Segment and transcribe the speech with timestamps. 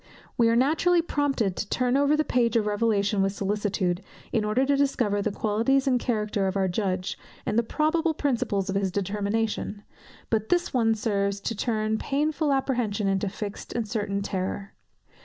[0.35, 4.01] We are naturally prompted to turn over the page of revelation with solicitude,
[4.33, 8.67] in order to discover the qualities and character of our Judge, and the probable principles
[8.67, 9.83] of his determination;
[10.31, 14.73] but this only serves to turn painful apprehension into fixed and certain terror.